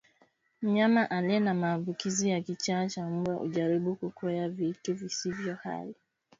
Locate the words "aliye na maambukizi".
1.09-2.29